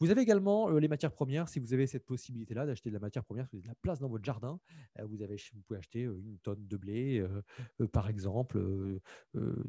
Vous 0.00 0.10
avez 0.10 0.20
également 0.20 0.70
euh, 0.70 0.78
les 0.78 0.88
matières 0.88 1.12
premières. 1.12 1.48
Si 1.48 1.58
vous 1.58 1.74
avez 1.74 1.86
cette 1.86 2.06
possibilité-là 2.06 2.66
d'acheter 2.66 2.88
de 2.88 2.94
la 2.94 3.00
matière 3.00 3.24
première, 3.24 3.48
si 3.48 3.56
vous 3.56 3.60
avez 3.60 3.68
de 3.68 3.68
la 3.68 3.74
place 3.74 3.98
dans 3.98 4.08
votre 4.08 4.24
jardin, 4.24 4.60
euh, 4.98 5.04
vous, 5.06 5.22
avez, 5.22 5.36
pouvez 5.66 5.78
acheter 5.78 6.04
euh, 6.04 6.20
une 6.24 6.38
tonne 6.38 6.66
de 6.66 6.76
blé, 6.76 7.24
par 7.92 8.08
exemple, 8.08 8.60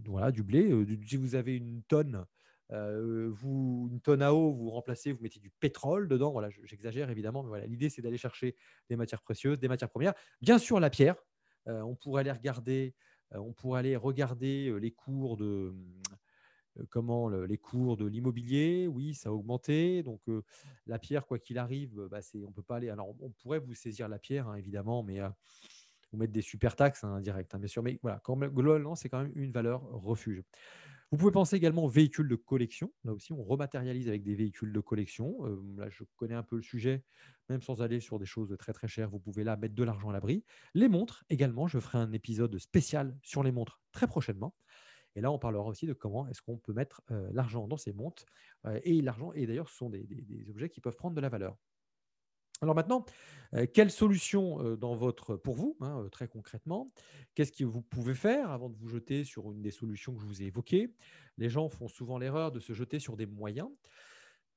voilà, 0.06 0.32
du 0.32 0.44
blé. 0.44 0.70
si 1.06 1.18
vous 1.18 1.36
avez 1.36 1.56
une 1.56 1.82
tonne, 1.84 2.26
vous, 2.70 3.90
une 3.92 4.02
tonne 4.02 4.22
à 4.22 4.34
eau, 4.34 4.52
vous 4.52 4.70
remplacez, 4.70 5.12
vous 5.12 5.22
mettez 5.22 5.40
du 5.40 5.50
pétrole 5.50 6.08
dedans. 6.08 6.32
Voilà, 6.32 6.50
j'exagère 6.64 7.10
évidemment, 7.10 7.42
mais 7.44 7.50
voilà, 7.50 7.66
l'idée 7.66 7.90
c'est 7.90 8.02
d'aller 8.02 8.18
chercher 8.18 8.56
des 8.90 8.96
matières 8.96 9.22
précieuses, 9.22 9.60
des 9.60 9.68
matières 9.68 9.90
premières. 9.90 10.14
Bien 10.42 10.60
sûr, 10.60 10.80
la 10.80 10.90
pierre. 10.90 11.16
Euh, 11.68 11.82
on 11.82 11.96
pourrait 11.96 12.22
aller 12.22 12.32
regarder, 12.32 12.96
euh, 13.34 13.40
on 13.40 13.54
pourrait 13.54 13.80
aller 13.80 13.96
regarder 13.96 14.70
euh, 14.70 14.78
les 14.78 14.92
cours 14.92 15.38
de 15.38 15.74
comment 16.90 17.28
les 17.30 17.58
cours 17.58 17.98
de 17.98 18.06
l'immobilier, 18.06 18.88
oui, 18.88 19.14
ça 19.14 19.30
a 19.30 19.32
augmenté. 19.34 20.02
Donc 20.02 20.22
la 20.86 20.98
pierre, 20.98 21.26
quoi 21.26 21.38
qu'il 21.38 21.58
arrive, 21.58 22.08
bah, 22.10 22.20
on 22.48 22.54
peut 22.54 22.62
pas 22.62 22.78
aller. 22.78 22.90
Alors 22.90 23.14
on 23.20 23.32
pourrait 23.32 23.60
vous 23.60 23.74
saisir 23.74 24.08
la 24.08 24.18
pierre, 24.18 24.48
hein, 24.48 24.56
évidemment, 24.56 25.04
mais 25.04 25.20
vous 26.12 26.18
mettre 26.18 26.32
des 26.32 26.42
super 26.42 26.78
taxes 26.78 27.04
hein, 27.04 27.20
directes, 27.20 27.54
hein, 27.54 27.60
bien 27.60 27.68
sûr. 27.68 27.84
Mais 27.84 28.00
voilà, 28.02 28.22
globalement, 28.26 28.96
c'est 28.96 29.10
quand 29.10 29.22
même 29.22 29.34
une 29.36 29.52
valeur 29.52 29.82
refuge. 29.92 30.42
Vous 31.12 31.18
pouvez 31.18 31.32
penser 31.32 31.56
également 31.56 31.86
aux 31.86 31.90
véhicules 31.90 32.28
de 32.28 32.36
collection. 32.36 32.94
Là 33.04 33.14
aussi, 33.14 33.34
on 33.34 33.42
rematérialise 33.42 34.08
avec 34.08 34.22
des 34.22 34.36
véhicules 34.36 34.72
de 34.72 34.80
collection. 34.80 35.44
là, 35.76 35.90
je 35.90 36.04
connais 36.18 36.36
un 36.36 36.44
peu 36.44 36.56
le 36.56 36.62
sujet, 36.62 37.04
même 37.50 37.64
sans 37.64 37.82
aller 37.82 38.00
sur 38.00 38.20
des 38.20 38.28
choses 38.28 38.56
très 38.60 38.74
très 38.74 38.88
chères. 38.88 39.10
Vous 39.10 39.20
pouvez 39.20 39.44
là 39.44 39.58
mettre 39.58 39.74
de 39.74 39.84
l'argent 39.84 40.10
à 40.10 40.14
l'abri. 40.14 40.44
Les 40.76 40.88
montres 40.88 41.24
également. 41.30 41.68
Je 41.68 41.80
ferai 41.80 41.98
un 41.98 42.12
épisode 42.12 42.56
spécial 42.60 43.18
sur 43.24 43.42
les 43.42 43.52
montres 43.52 43.82
très 43.92 44.06
prochainement. 44.06 44.56
Et 45.16 45.22
là, 45.22 45.32
on 45.32 45.40
parlera 45.40 45.66
aussi 45.66 45.88
de 45.88 45.94
comment 45.94 46.28
est-ce 46.28 46.44
qu'on 46.44 46.58
peut 46.58 46.74
mettre 46.74 47.02
l'argent 47.32 47.68
dans 47.68 47.78
ces 47.78 47.92
montres. 47.92 48.26
et 48.84 49.02
l'argent, 49.02 49.34
et 49.34 49.48
d'ailleurs, 49.48 49.70
ce 49.70 49.78
sont 49.78 49.90
des, 49.90 50.06
objets 50.50 50.70
qui 50.70 50.80
peuvent 50.80 50.96
prendre 50.96 51.16
de 51.16 51.22
la 51.22 51.30
valeur. 51.30 51.58
Alors 52.62 52.76
maintenant, 52.76 53.06
quelle 53.74 53.90
solution 53.90 54.58
votre, 54.96 55.36
pour 55.36 55.56
vous, 55.56 55.78
hein, 55.80 56.08
très 56.12 56.28
concrètement 56.28 56.92
Qu'est-ce 57.34 57.52
que 57.52 57.64
vous 57.64 57.82
pouvez 57.82 58.14
faire 58.14 58.52
avant 58.52 58.70
de 58.70 58.76
vous 58.76 58.90
jeter 58.90 59.24
sur 59.24 59.52
une 59.52 59.62
des 59.62 59.72
solutions 59.72 60.14
que 60.14 60.22
je 60.22 60.26
vous 60.26 60.42
ai 60.42 60.46
évoquées? 60.46 60.94
Les 61.38 61.50
gens 61.50 61.70
font 61.70 61.88
souvent 61.88 62.18
l'erreur 62.18 62.52
de 62.52 62.60
se 62.60 62.74
jeter 62.74 63.00
sur 63.00 63.16
des 63.16 63.26
moyens 63.26 63.70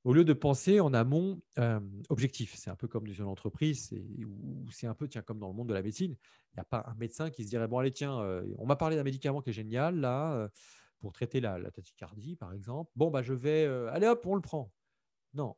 au 0.03 0.13
lieu 0.13 0.25
de 0.25 0.33
penser 0.33 0.79
en 0.79 0.93
amont 0.93 1.41
objectif. 2.09 2.55
C'est 2.55 2.69
un 2.69 2.75
peu 2.75 2.87
comme 2.87 3.07
dans 3.07 3.13
une 3.13 3.25
entreprise, 3.25 3.93
ou 4.25 4.69
c'est 4.71 4.87
un 4.87 4.95
peu 4.95 5.07
tiens, 5.07 5.21
comme 5.21 5.39
dans 5.39 5.47
le 5.47 5.53
monde 5.53 5.69
de 5.69 5.73
la 5.73 5.81
médecine. 5.81 6.15
Il 6.51 6.57
n'y 6.57 6.61
a 6.61 6.65
pas 6.65 6.83
un 6.87 6.95
médecin 6.95 7.29
qui 7.29 7.43
se 7.43 7.49
dirait 7.49 7.67
Bon, 7.67 7.79
allez, 7.79 7.91
tiens, 7.91 8.19
on 8.57 8.65
m'a 8.65 8.75
parlé 8.75 8.95
d'un 8.95 9.03
médicament 9.03 9.41
qui 9.41 9.51
est 9.51 9.53
génial, 9.53 9.99
là, 9.99 10.49
pour 10.99 11.13
traiter 11.13 11.39
la, 11.39 11.59
tachycardie, 11.71 12.35
par 12.35 12.53
exemple. 12.53 12.91
Bon, 12.95 13.11
bah, 13.11 13.21
je 13.21 13.33
vais, 13.33 13.65
allez 13.91 14.07
hop, 14.07 14.25
on 14.25 14.35
le 14.35 14.41
prend. 14.41 14.71
Non, 15.33 15.55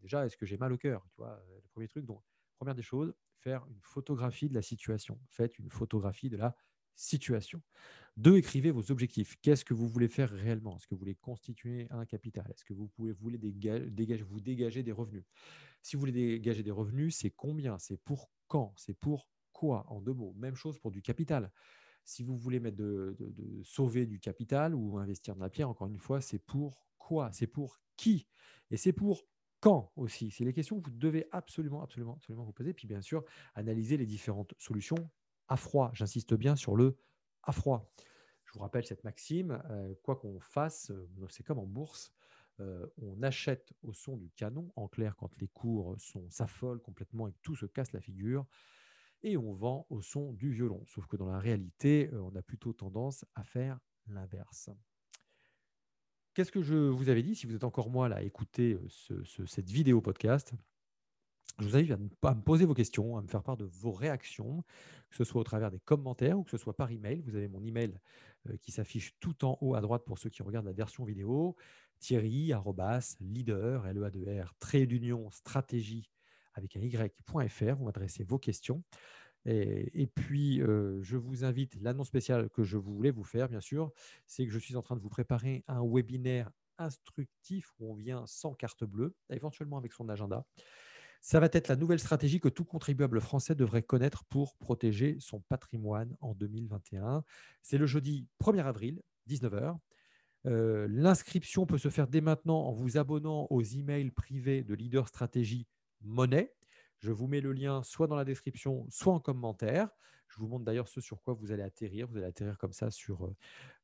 déjà, 0.00 0.26
est-ce 0.26 0.36
que 0.36 0.46
j'ai 0.46 0.56
mal 0.56 0.72
au 0.72 0.78
cœur 0.78 1.04
tu 1.10 1.16
vois, 1.16 1.42
Le 1.48 1.68
premier 1.68 1.88
truc, 1.88 2.04
donc, 2.04 2.22
première 2.56 2.74
des 2.74 2.82
choses, 2.82 3.14
faire 3.38 3.66
une 3.68 3.80
photographie 3.82 4.48
de 4.48 4.54
la 4.54 4.62
situation. 4.62 5.20
Faites 5.28 5.58
une 5.58 5.70
photographie 5.70 6.30
de 6.30 6.36
la 6.36 6.54
situation. 6.94 7.62
Deux, 8.16 8.36
écrivez 8.36 8.70
vos 8.70 8.92
objectifs. 8.92 9.36
Qu'est-ce 9.42 9.64
que 9.64 9.74
vous 9.74 9.88
voulez 9.88 10.08
faire 10.08 10.30
réellement? 10.30 10.76
Est-ce 10.76 10.86
que 10.86 10.94
vous 10.94 11.00
voulez 11.00 11.16
constituer 11.16 11.88
un 11.90 12.04
capital? 12.04 12.46
Est-ce 12.54 12.64
que 12.64 12.74
vous 12.74 12.88
pouvez, 12.88 13.12
voulez 13.12 13.38
vous 13.38 14.40
dégager 14.40 14.82
des 14.82 14.92
revenus? 14.92 15.24
Si 15.82 15.96
vous 15.96 16.00
voulez 16.00 16.12
dégager 16.12 16.62
des 16.62 16.70
revenus, 16.70 17.16
c'est 17.16 17.30
combien? 17.30 17.78
C'est 17.78 17.96
pour 17.96 18.30
quand? 18.46 18.74
C'est 18.76 18.94
pour 18.94 19.28
quoi? 19.52 19.84
En 19.90 20.00
deux 20.00 20.12
mots. 20.12 20.34
Même 20.34 20.54
chose 20.54 20.78
pour 20.78 20.90
du 20.92 21.02
capital. 21.02 21.50
Si 22.04 22.22
vous 22.22 22.36
voulez 22.36 22.60
mettre 22.60 22.76
de, 22.76 23.16
sauver 23.62 24.06
du 24.06 24.18
capital 24.20 24.74
ou 24.74 24.98
investir 24.98 25.34
dans 25.36 25.44
la 25.44 25.50
pierre, 25.50 25.68
encore 25.68 25.86
une 25.86 25.98
fois, 25.98 26.20
c'est 26.20 26.38
pour 26.38 26.88
quoi? 26.98 27.30
C'est 27.32 27.46
pour 27.46 27.80
qui? 27.96 28.26
Et 28.70 28.76
c'est 28.76 28.92
pour 28.92 29.24
quand 29.60 29.92
aussi? 29.96 30.30
C'est 30.30 30.44
les 30.44 30.52
questions 30.52 30.80
que 30.80 30.90
vous 30.90 30.96
devez 30.96 31.26
absolument, 31.30 31.82
absolument, 31.82 32.14
absolument 32.16 32.44
vous 32.44 32.52
poser. 32.52 32.74
Puis 32.74 32.88
bien 32.88 33.02
sûr, 33.02 33.24
analyser 33.54 33.96
les 33.96 34.06
différentes 34.06 34.54
solutions 34.58 35.10
à 35.48 35.56
froid. 35.56 35.90
J'insiste 35.94 36.34
bien 36.34 36.56
sur 36.56 36.76
le 36.76 36.98
à 37.42 37.52
froid. 37.52 37.92
Je 38.44 38.52
vous 38.52 38.60
rappelle 38.60 38.84
cette 38.84 39.04
maxime, 39.04 39.62
euh, 39.70 39.94
quoi 40.02 40.16
qu'on 40.16 40.38
fasse, 40.40 40.90
euh, 40.90 41.08
c'est 41.30 41.42
comme 41.42 41.58
en 41.58 41.66
bourse, 41.66 42.12
euh, 42.60 42.86
on 42.98 43.22
achète 43.22 43.72
au 43.82 43.92
son 43.92 44.16
du 44.16 44.30
canon, 44.30 44.70
en 44.76 44.88
clair 44.88 45.16
quand 45.16 45.34
les 45.40 45.48
cours 45.48 45.96
s'affolent 46.28 46.82
complètement 46.82 47.28
et 47.28 47.32
que 47.32 47.38
tout 47.42 47.56
se 47.56 47.66
casse 47.66 47.92
la 47.92 48.00
figure, 48.00 48.46
et 49.22 49.36
on 49.36 49.52
vend 49.54 49.86
au 49.90 50.00
son 50.00 50.32
du 50.32 50.50
violon. 50.50 50.84
Sauf 50.86 51.06
que 51.06 51.16
dans 51.16 51.26
la 51.26 51.38
réalité, 51.38 52.10
on 52.14 52.34
a 52.36 52.42
plutôt 52.42 52.72
tendance 52.72 53.24
à 53.34 53.44
faire 53.44 53.78
l'inverse. 54.06 54.70
Qu'est-ce 56.34 56.52
que 56.52 56.62
je 56.62 56.74
vous 56.74 57.08
avais 57.08 57.22
dit 57.22 57.34
Si 57.34 57.46
vous 57.46 57.54
êtes 57.54 57.64
encore 57.64 57.90
moi 57.90 58.08
là 58.08 58.16
à 58.16 58.22
écouter 58.22 58.78
cette 59.46 59.70
vidéo 59.70 60.00
podcast, 60.00 60.54
je 61.58 61.66
vous 61.66 61.76
invite 61.76 61.92
à, 62.22 62.34
me 62.34 62.40
poser 62.40 62.64
vos 62.64 62.74
questions, 62.74 63.18
à 63.18 63.22
me 63.22 63.28
faire 63.28 63.42
part 63.42 63.58
de 63.58 63.66
vos 63.66 63.92
réactions, 63.92 64.64
que 65.10 65.16
ce 65.16 65.24
soit 65.24 65.42
au 65.42 65.44
travers 65.44 65.70
des 65.70 65.80
commentaires 65.80 66.38
ou 66.38 66.44
que 66.44 66.50
ce 66.50 66.56
soit 66.56 66.74
par 66.74 66.90
email. 66.90 67.20
Vous 67.20 67.36
avez 67.36 67.48
mon 67.48 67.62
email 67.62 68.00
euh, 68.48 68.56
qui 68.56 68.72
s'affiche 68.72 69.14
tout 69.20 69.44
en 69.44 69.58
haut 69.60 69.74
à 69.74 69.82
droite 69.82 70.04
pour 70.06 70.18
ceux 70.18 70.30
qui 70.30 70.42
regardent 70.42 70.66
la 70.66 70.72
version 70.72 71.04
vidéo. 71.04 71.54
Thierry, 71.98 72.52
leader, 73.20 73.86
l 73.86 73.98
e 73.98 74.04
a 74.04 74.10
-E 74.10 74.42
r 74.42 74.54
trait 74.58 74.86
d'union, 74.86 75.30
stratégie 75.30 76.08
avec 76.54 76.76
un 76.76 76.80
y.fr. 76.80 77.76
Vous 77.76 77.84
m'adressez 77.84 78.24
vos 78.24 78.38
questions. 78.38 78.82
Et, 79.44 80.06
puis, 80.06 80.62
euh, 80.62 81.02
je 81.02 81.16
vous 81.16 81.44
invite, 81.44 81.76
l'annonce 81.80 82.06
spéciale 82.06 82.48
que 82.50 82.62
je 82.62 82.76
voulais 82.76 83.10
vous 83.10 83.24
faire, 83.24 83.48
bien 83.48 83.60
sûr, 83.60 83.90
c'est 84.26 84.46
que 84.46 84.52
je 84.52 84.58
suis 84.58 84.76
en 84.76 84.82
train 84.82 84.94
de 84.94 85.00
vous 85.00 85.08
préparer 85.08 85.64
un 85.66 85.82
webinaire 85.84 86.50
instructif 86.78 87.72
où 87.78 87.90
on 87.90 87.94
vient 87.94 88.24
sans 88.26 88.54
carte 88.54 88.84
bleue, 88.84 89.16
éventuellement 89.30 89.78
avec 89.78 89.92
son 89.92 90.08
agenda. 90.08 90.46
Ça 91.20 91.38
va 91.38 91.48
être 91.52 91.68
la 91.68 91.76
nouvelle 91.76 92.00
stratégie 92.00 92.40
que 92.40 92.48
tout 92.48 92.64
contribuable 92.64 93.20
français 93.20 93.54
devrait 93.54 93.82
connaître 93.82 94.24
pour 94.24 94.56
protéger 94.56 95.16
son 95.20 95.40
patrimoine 95.40 96.16
en 96.20 96.34
2021. 96.34 97.24
C'est 97.62 97.78
le 97.78 97.86
jeudi 97.86 98.26
1er 98.40 98.64
avril, 98.64 99.02
19h. 99.28 99.76
Euh, 100.46 100.88
l'inscription 100.90 101.66
peut 101.66 101.78
se 101.78 101.90
faire 101.90 102.08
dès 102.08 102.20
maintenant 102.20 102.66
en 102.66 102.72
vous 102.72 102.96
abonnant 102.96 103.46
aux 103.50 103.62
emails 103.62 104.10
privés 104.10 104.64
de 104.64 104.74
Leader 104.74 105.06
Stratégie 105.06 105.68
Monnaie. 106.04 106.54
Je 106.98 107.10
vous 107.10 107.26
mets 107.26 107.40
le 107.40 107.52
lien 107.52 107.82
soit 107.82 108.06
dans 108.06 108.16
la 108.16 108.24
description, 108.24 108.86
soit 108.88 109.12
en 109.12 109.20
commentaire. 109.20 109.88
Je 110.28 110.38
vous 110.38 110.48
montre 110.48 110.64
d'ailleurs 110.64 110.88
ce 110.88 111.00
sur 111.00 111.20
quoi 111.20 111.34
vous 111.34 111.52
allez 111.52 111.62
atterrir. 111.62 112.06
Vous 112.08 112.16
allez 112.16 112.26
atterrir 112.26 112.56
comme 112.58 112.72
ça 112.72 112.90
sur 112.90 113.26
euh, 113.26 113.36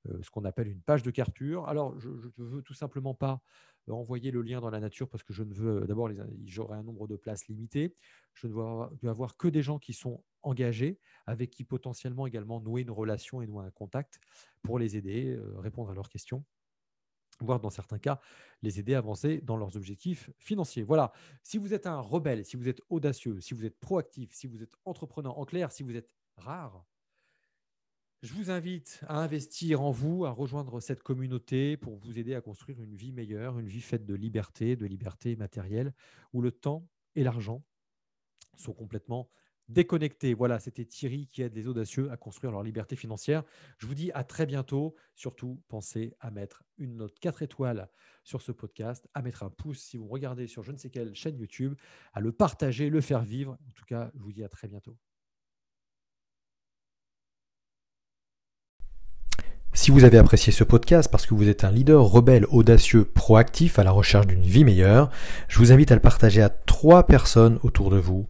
euh, 0.09 0.23
ce 0.23 0.31
qu'on 0.31 0.45
appelle 0.45 0.69
une 0.69 0.81
page 0.81 1.03
de 1.03 1.11
capture. 1.11 1.69
Alors, 1.69 1.99
je 1.99 2.09
ne 2.09 2.31
veux 2.45 2.63
tout 2.63 2.75
simplement 2.75 3.15
pas 3.15 3.43
envoyer 3.91 4.31
le 4.31 4.43
lien 4.43 4.61
dans 4.61 4.71
la 4.71 4.81
nature 4.81 5.09
parce 5.09 5.23
que 5.23 5.33
je 5.33 5.43
ne 5.43 5.53
veux 5.53 5.87
d'abord, 5.87 6.11
j'aurai 6.45 6.77
un 6.77 6.83
nombre 6.83 7.09
de 7.09 7.17
places 7.17 7.47
limité. 7.49 7.95
Je 8.35 8.47
ne 8.47 8.53
veux 8.53 9.09
avoir 9.09 9.37
que 9.37 9.49
des 9.49 9.63
gens 9.63 9.79
qui 9.79 9.93
sont 9.93 10.23
engagés, 10.43 10.99
avec 11.27 11.51
qui 11.51 11.65
potentiellement 11.65 12.27
également 12.27 12.61
nouer 12.61 12.83
une 12.83 12.91
relation 12.91 13.43
et 13.43 13.47
nouer 13.47 13.65
un 13.65 13.71
contact 13.71 14.21
pour 14.63 14.79
les 14.79 14.97
aider, 14.97 15.35
euh, 15.35 15.59
répondre 15.59 15.91
à 15.91 15.95
leurs 15.95 16.09
questions 16.09 16.45
voire 17.41 17.61
dans 17.61 17.71
certains 17.71 17.99
cas, 17.99 18.21
les 18.63 18.81
aider 18.81 18.95
à 18.95 18.99
avancer 18.99 19.41
dans 19.41 19.57
leurs 19.57 19.77
objectifs 19.77 20.31
financiers. 20.39 20.83
Voilà, 20.83 21.13
si 21.43 21.59
vous 21.59 21.75
êtes 21.75 21.87
un 21.87 22.01
rebelle, 22.01 22.45
si 22.45 22.57
vous 22.57 22.69
êtes 22.69 22.81
audacieux, 22.89 23.41
si 23.41 23.55
vous 23.55 23.65
êtes 23.65 23.79
proactif, 23.79 24.33
si 24.33 24.47
vous 24.47 24.63
êtes 24.63 24.75
entrepreneur, 24.85 25.39
en 25.39 25.45
clair, 25.45 25.71
si 25.73 25.83
vous 25.83 25.97
êtes 25.97 26.11
rare, 26.37 26.85
je 28.23 28.35
vous 28.35 28.51
invite 28.51 29.01
à 29.07 29.21
investir 29.21 29.81
en 29.81 29.93
vous, 29.93 30.25
à 30.25 30.31
rejoindre 30.31 30.81
cette 30.81 31.05
communauté 31.05 31.77
pour 31.77 31.97
vous 31.97 32.19
aider 32.19 32.35
à 32.35 32.41
construire 32.41 32.83
une 32.83 32.97
vie 32.97 33.13
meilleure, 33.13 33.61
une 33.61 33.69
vie 33.69 33.81
faite 33.81 34.05
de 34.05 34.15
liberté, 34.15 34.75
de 34.75 34.87
liberté 34.87 35.37
matérielle, 35.37 35.95
où 36.33 36.43
le 36.43 36.51
temps 36.51 36.89
et 37.15 37.23
l'argent 37.23 37.65
sont 38.57 38.73
complètement 38.73 39.31
déconnectés. 39.69 40.35
Voilà, 40.35 40.59
c'était 40.59 40.85
Thierry 40.85 41.27
qui 41.27 41.43
aide 41.43 41.55
les 41.55 41.67
audacieux 41.67 42.11
à 42.11 42.17
construire 42.17 42.53
leur 42.53 42.63
liberté 42.63 42.97
financière. 42.97 43.43
Je 43.79 43.87
vous 43.87 43.95
dis 43.95 44.11
à 44.13 44.25
très 44.25 44.47
bientôt. 44.47 44.95
Surtout, 45.15 45.63
pensez 45.69 46.15
à 46.21 46.31
mettre 46.31 46.65
une 46.79 46.97
note 46.97 47.19
4 47.21 47.43
étoiles 47.43 47.89
sur 48.25 48.43
ce 48.43 48.53
podcast, 48.53 49.09
à 49.15 49.23
mettre 49.23 49.43
un 49.43 49.51
pouce 49.51 49.81
si 49.81 49.97
vous 49.97 50.09
regardez 50.09 50.47
sur 50.47 50.63
je 50.63 50.73
ne 50.73 50.77
sais 50.77 50.91
quelle 50.91 51.15
chaîne 51.15 51.39
YouTube, 51.39 51.75
à 52.13 52.21
le 52.21 52.33
partager, 52.33 52.91
le 52.91 53.01
faire 53.01 53.23
vivre. 53.23 53.53
En 53.53 53.73
tout 53.75 53.85
cas, 53.87 54.11
je 54.15 54.23
vous 54.23 54.33
dis 54.33 54.45
à 54.45 54.49
très 54.49 54.69
bientôt. 54.69 54.97
Si 59.75 59.93
vous 59.93 60.05
avez 60.05 60.19
apprécié 60.19 60.53
ce 60.53 60.65
podcast 60.65 61.09
parce 61.11 61.25
que 61.25 61.35
vous 61.35 61.49
êtes 61.49 61.63
un 61.63 61.71
leader 61.71 62.03
rebelle, 62.03 62.47
audacieux, 62.51 63.05
proactif 63.05 63.79
à 63.79 63.85
la 63.85 63.93
recherche 63.93 64.27
d'une 64.27 64.43
vie 64.43 64.65
meilleure, 64.65 65.09
je 65.47 65.59
vous 65.59 65.73
invite 65.73 65.93
à 65.93 65.95
le 65.95 66.01
partager 66.01 66.43
à 66.43 66.49
trois 66.49 67.07
personnes 67.07 67.61
autour 67.63 67.89
de 67.89 67.97
vous, 67.97 68.29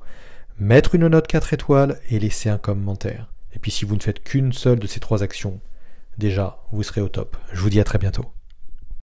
mettre 0.59 0.95
une 0.95 1.07
note 1.07 1.27
4 1.27 1.55
étoiles 1.55 1.99
et 2.11 2.19
laisser 2.19 2.49
un 2.49 2.59
commentaire. 2.59 3.33
Et 3.55 3.59
puis 3.59 3.71
si 3.71 3.85
vous 3.85 3.97
ne 3.97 4.01
faites 4.01 4.23
qu'une 4.23 4.53
seule 4.53 4.79
de 4.79 4.87
ces 4.87 5.01
trois 5.01 5.23
actions, 5.23 5.61
déjà, 6.19 6.59
vous 6.73 6.83
serez 6.83 7.01
au 7.01 7.09
top. 7.09 7.37
Je 7.53 7.61
vous 7.61 7.71
dis 7.71 7.81
à 7.81 7.85
très 7.85 7.99
bientôt. 7.99 8.27